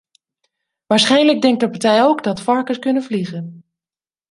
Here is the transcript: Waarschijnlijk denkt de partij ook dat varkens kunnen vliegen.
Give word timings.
Waarschijnlijk 0.85 1.41
denkt 1.41 1.59
de 1.59 1.69
partij 1.69 2.03
ook 2.03 2.23
dat 2.23 2.41
varkens 2.41 2.79
kunnen 2.79 3.03
vliegen. 3.03 3.63